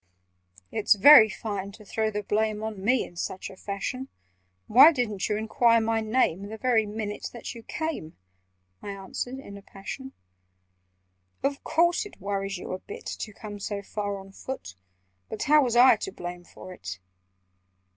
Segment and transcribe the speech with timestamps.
[0.71, 4.09] "It's very fine to throw the blame On me in such a fashion!
[4.65, 8.17] Why didn't you enquire my name The very minute that you came?"
[8.81, 10.13] I answered in a passion.
[11.43, 14.73] "Of course it worries you a bit To come so far on foot—
[15.29, 16.97] But how was I to blame for it?"